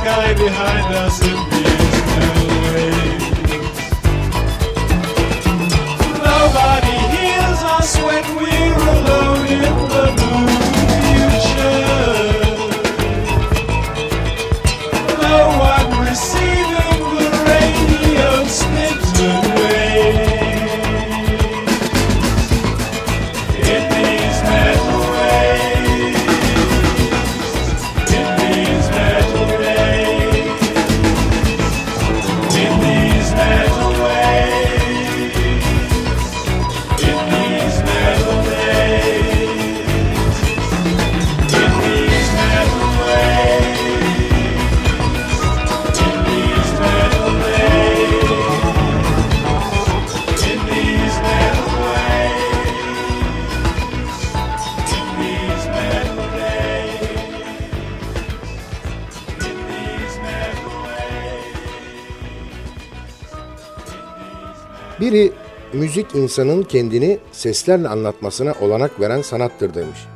[0.00, 1.49] sky behind us.
[66.00, 70.06] müzik insanın kendini seslerle anlatmasına olanak veren sanattır demiş.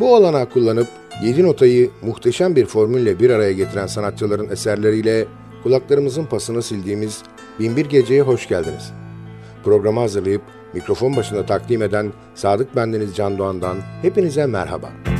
[0.00, 0.88] Bu olanağı kullanıp
[1.24, 5.26] 7 notayı muhteşem bir formülle bir araya getiren sanatçıların eserleriyle
[5.62, 7.22] kulaklarımızın pasını sildiğimiz
[7.60, 8.92] Binbir Gece'ye hoş geldiniz.
[9.64, 15.11] Programı hazırlayıp mikrofon başında takdim eden Sadık Bendeniz Can Doğan'dan hepinize merhaba.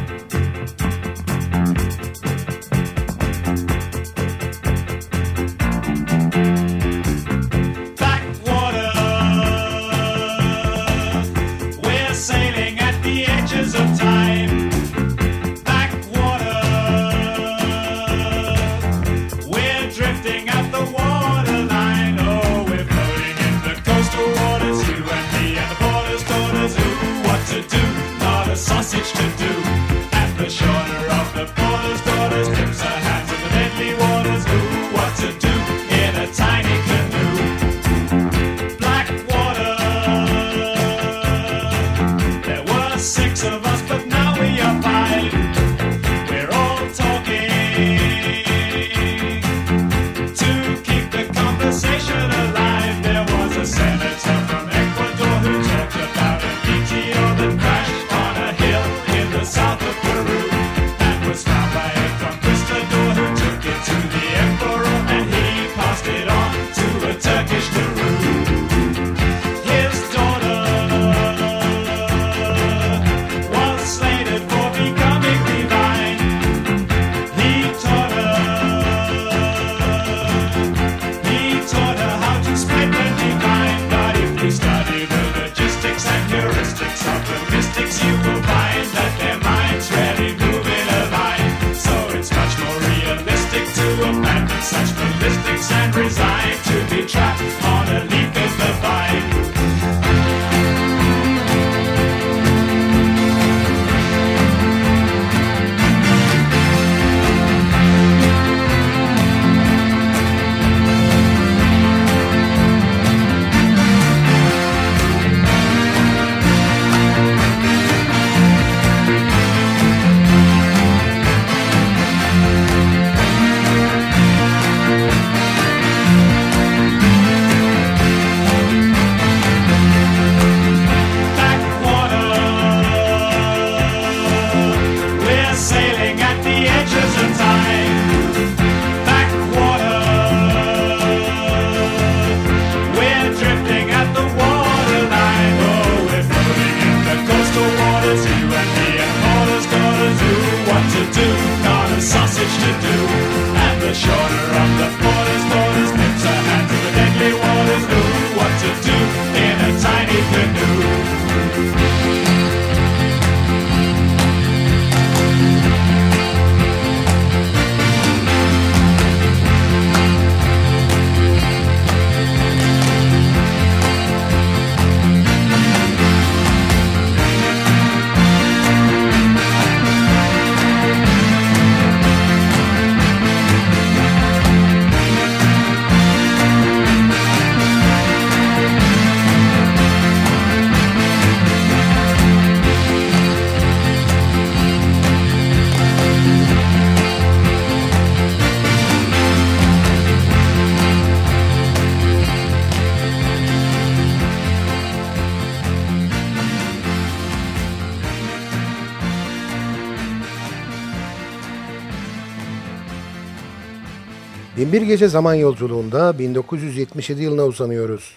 [214.72, 218.16] Bir gece zaman yolculuğunda 1977 yılına uzanıyoruz.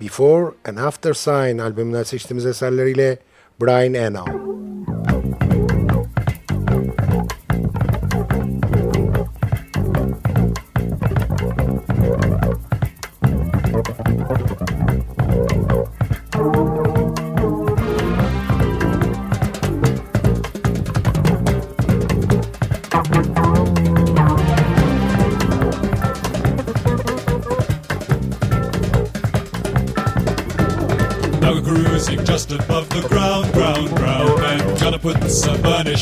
[0.00, 3.18] Before and After Sign albümünden seçtiğimiz eserleriyle
[3.60, 4.53] Brian Eno.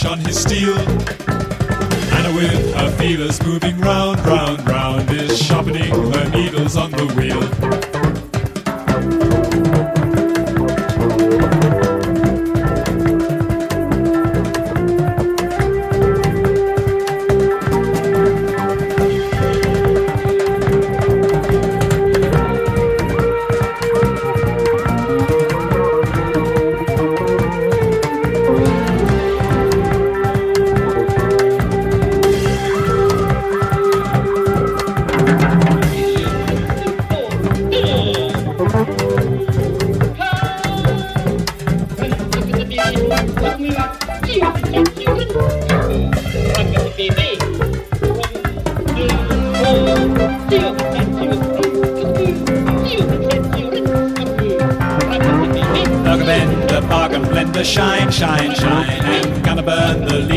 [0.04, 1.31] on his steel.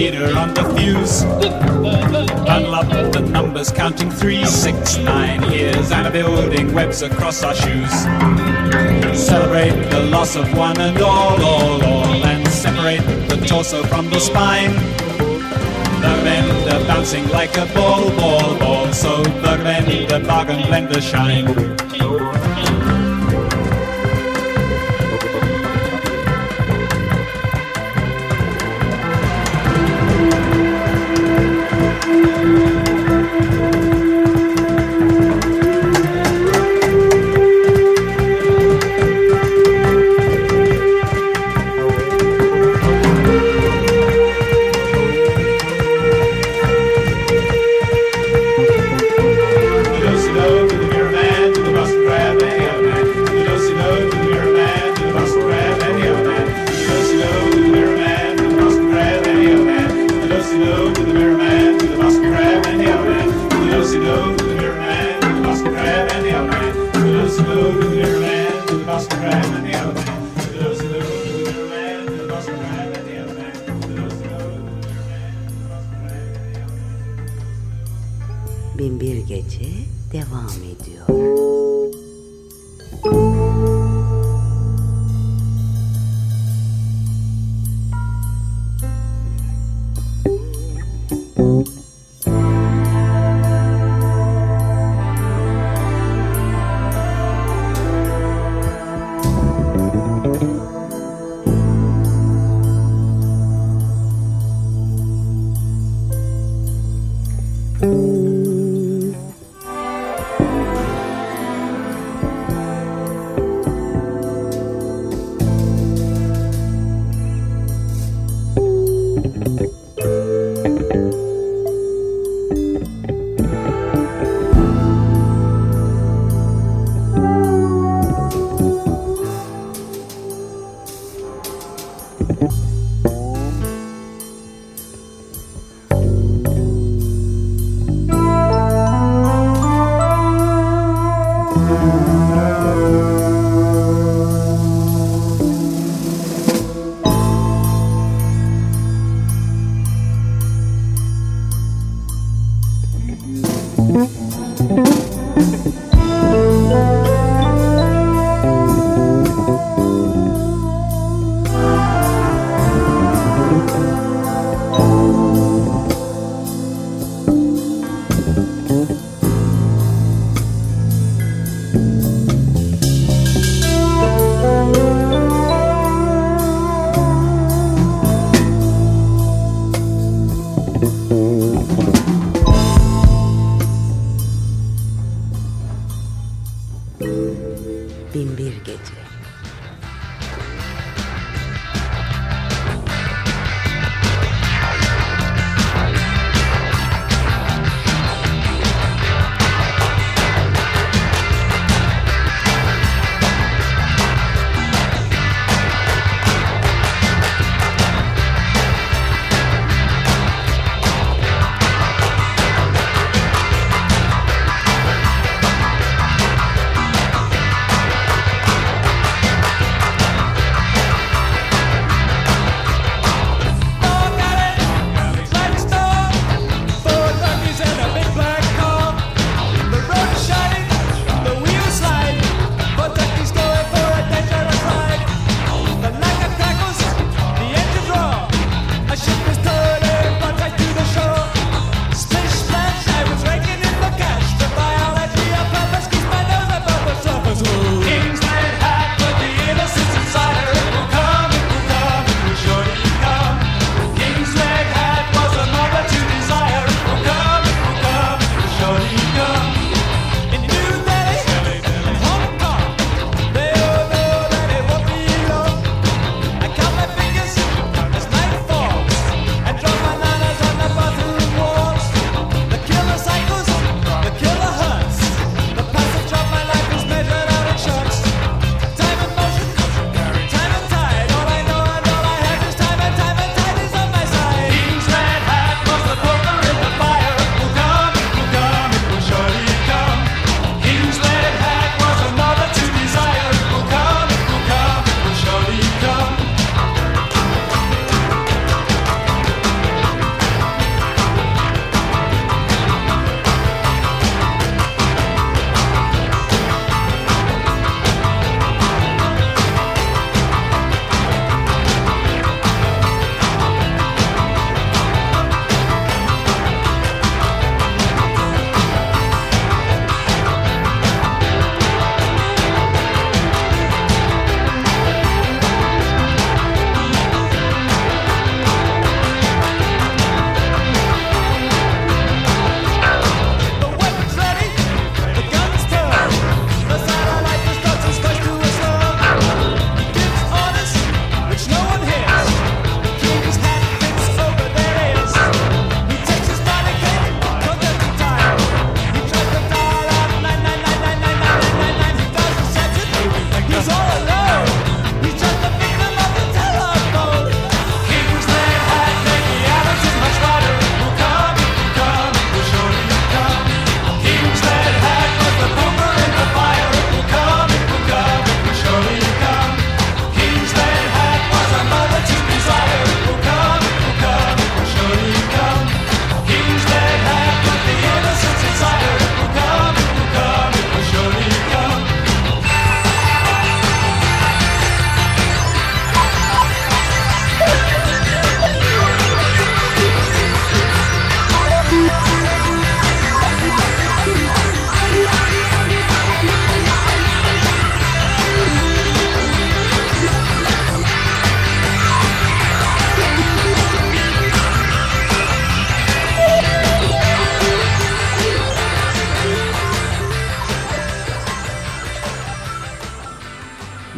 [0.06, 1.24] meter on the fuse.
[2.56, 7.94] Unlock the numbers, counting three, six, nine years, and a building webs across our shoes.
[9.18, 14.20] Celebrate the loss of one and all, all, all, and separate the torso from the
[14.20, 14.74] spine.
[16.04, 21.85] The vendor bouncing like a ball, ball, ball, so the vendor bargain blender shine.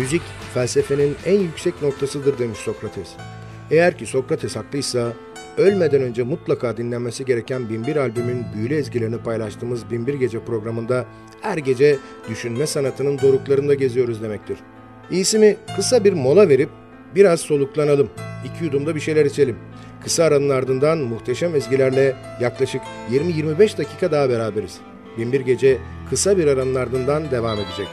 [0.07, 0.21] Müzik
[0.53, 3.09] felsefenin en yüksek noktasıdır demiş Sokrates.
[3.71, 5.13] Eğer ki Sokrates haklıysa
[5.57, 11.05] ölmeden önce mutlaka dinlenmesi gereken Binbir albümün büyülü ezgilerini paylaştığımız Binbir Gece programında
[11.41, 11.97] her gece
[12.29, 14.57] düşünme sanatının doruklarında geziyoruz demektir.
[15.11, 16.69] İyisi mi kısa bir mola verip
[17.15, 18.09] biraz soluklanalım.
[18.45, 19.57] İki yudumda bir şeyler içelim.
[20.03, 24.79] Kısa aranın ardından muhteşem ezgilerle yaklaşık 20-25 dakika daha beraberiz.
[25.17, 25.77] Binbir Gece
[26.09, 27.87] kısa bir aranın ardından devam edecek.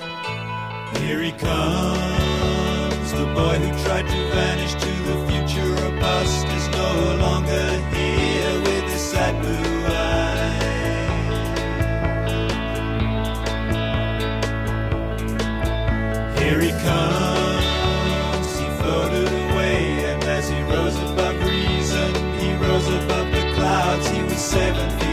[1.05, 6.67] Here he comes, the boy who tried to vanish to the future or past is
[6.69, 10.63] no longer here with his sad blue eyes.
[16.41, 23.31] Here he comes, he floated away, and as he rose above reason, he rose above
[23.31, 25.04] the clouds, he was seven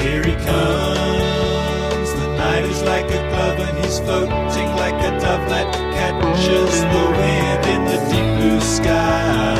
[0.00, 2.10] Here he comes.
[2.20, 7.04] The night is like a glove and he's floating like a dove that catches the
[7.18, 9.56] wind in the deep blue sky.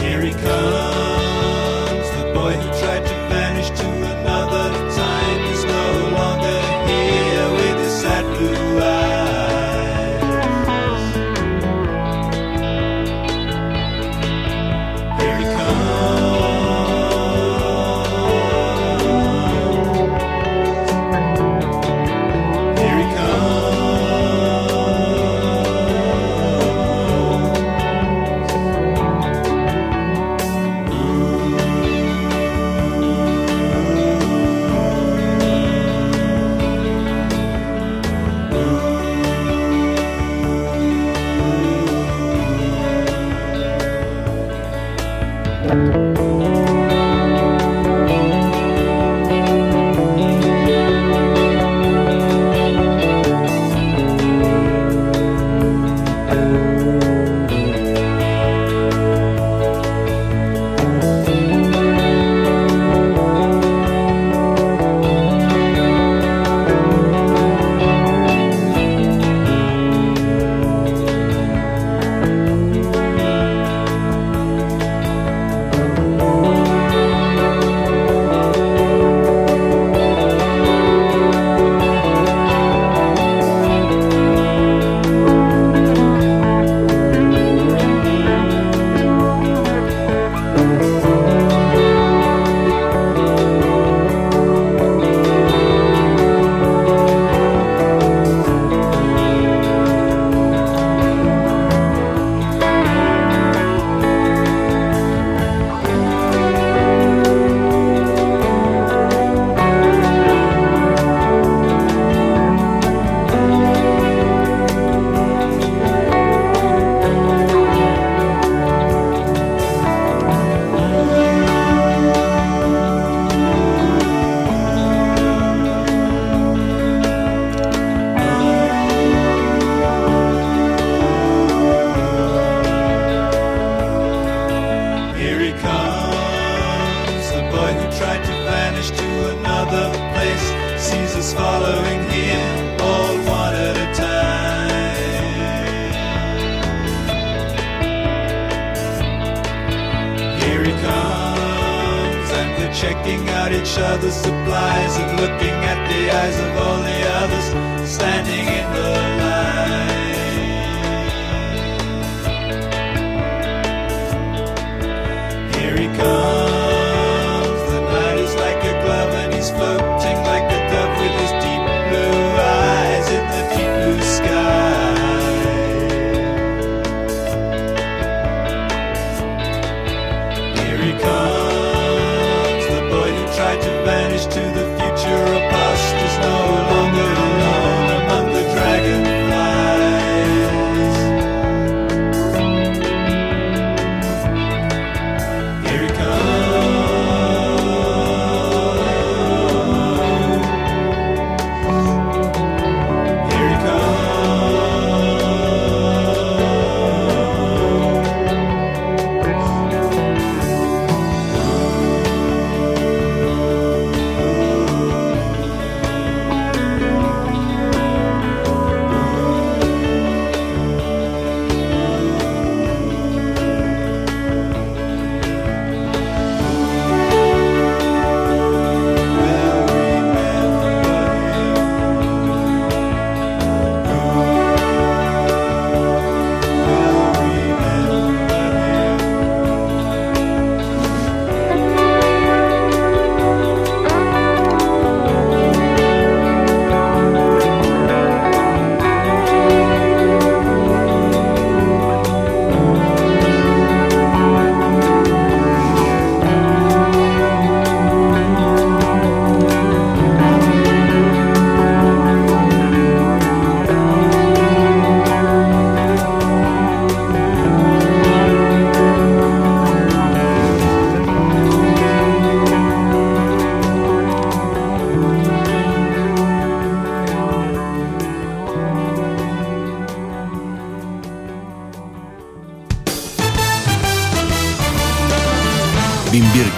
[0.00, 0.79] Here he comes.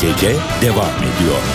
[0.02, 1.51] Gece devam ediyor.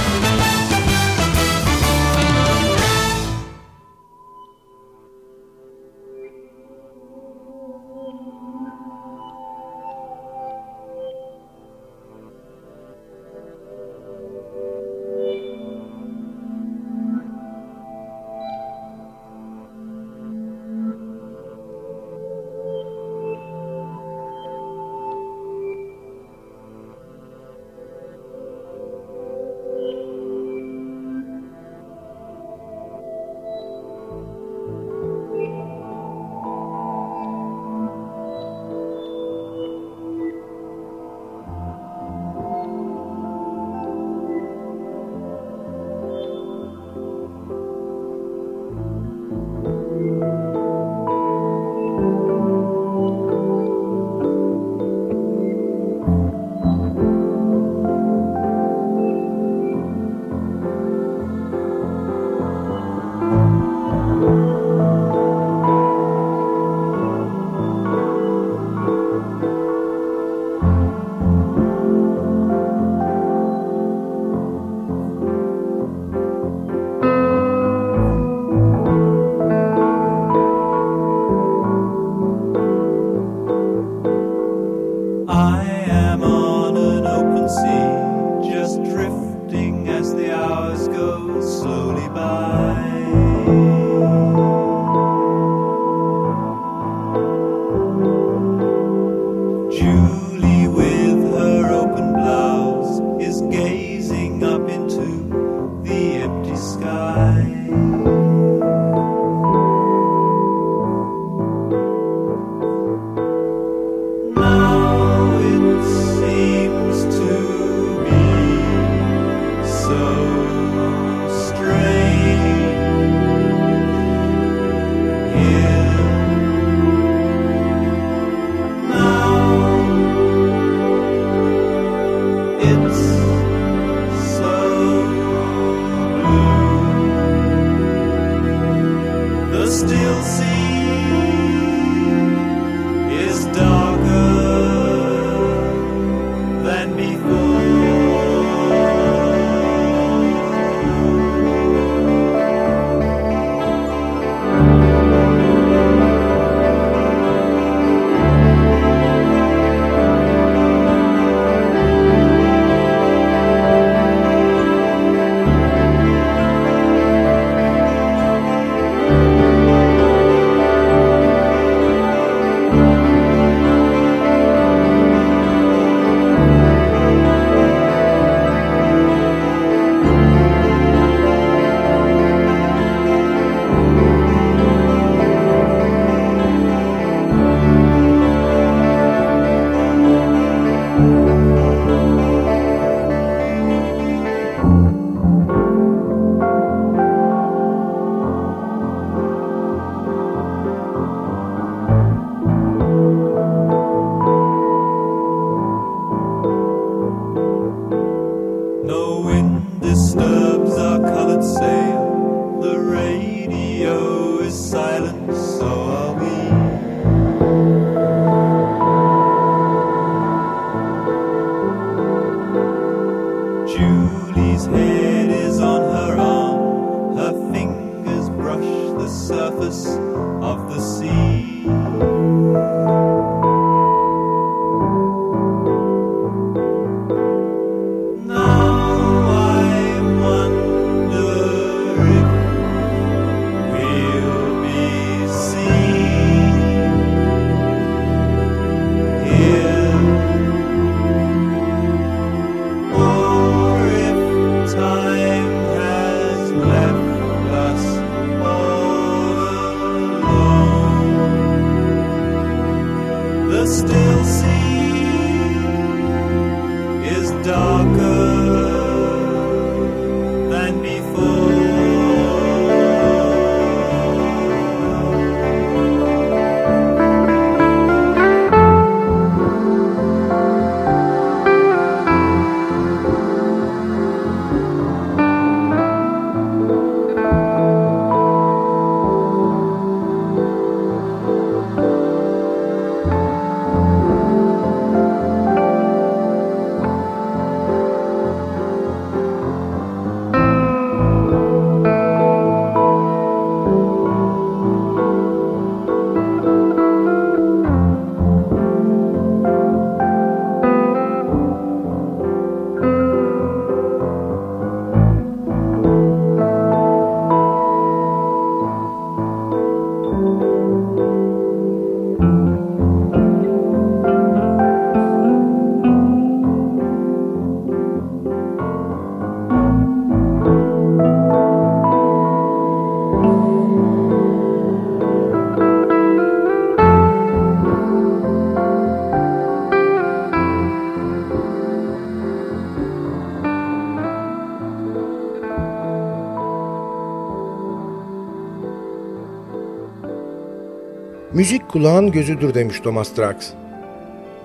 [351.68, 353.36] Kulağın gözüdür demiş Thomas Trax.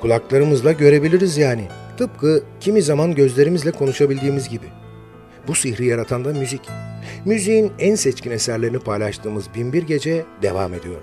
[0.00, 1.68] Kulaklarımızla görebiliriz yani.
[1.98, 4.66] Tıpkı kimi zaman gözlerimizle konuşabildiğimiz gibi.
[5.48, 6.60] Bu sihri yaratan da müzik.
[7.24, 11.00] Müziğin en seçkin eserlerini paylaştığımız Binbir Gece devam ediyor.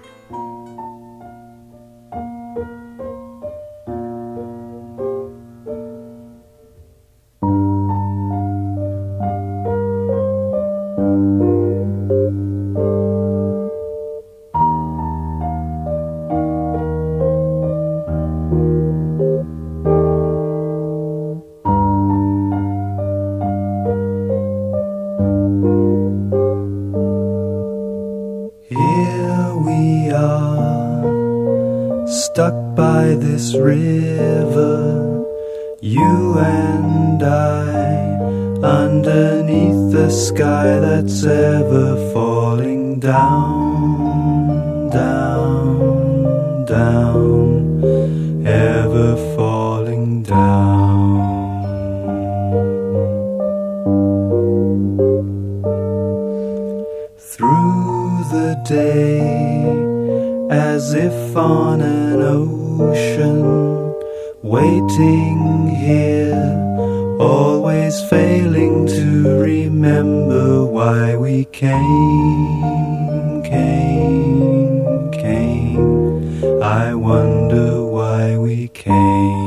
[78.79, 79.38] Came.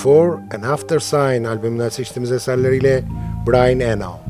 [0.00, 3.04] Before and After Sign albümünden seçtiğimiz eserleriyle
[3.46, 4.29] Brian Eno.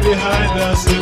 [0.00, 1.01] behind us.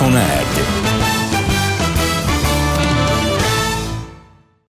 [0.00, 0.39] Sonaire.